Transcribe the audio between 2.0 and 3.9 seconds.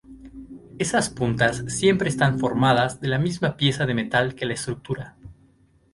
están formadas de la misma pieza